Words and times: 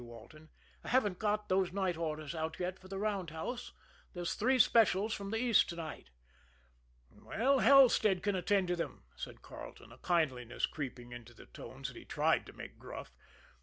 Walton. 0.03 0.49
"I 0.83 0.87
haven't 0.87 1.19
got 1.19 1.47
those 1.47 1.71
night 1.71 1.95
orders 1.95 2.33
out 2.33 2.59
yet 2.59 2.79
for 2.79 2.87
the 2.87 2.97
roundhouse. 2.97 3.71
There's 4.15 4.33
three 4.33 4.57
specials 4.57 5.13
from 5.13 5.29
the 5.29 5.37
East 5.37 5.69
to 5.69 5.75
night." 5.75 6.09
"Well, 7.11 7.59
Halstead 7.59 8.23
can 8.23 8.33
attend 8.35 8.69
to 8.69 8.75
them," 8.75 9.03
said 9.15 9.43
Carleton, 9.43 9.91
a 9.91 9.99
kindliness 9.99 10.65
creeping 10.65 11.11
into 11.11 11.35
the 11.35 11.45
tones 11.45 11.89
that 11.89 11.97
he 11.97 12.05
tried 12.05 12.47
to 12.47 12.53
make 12.53 12.79
gruff. 12.79 13.11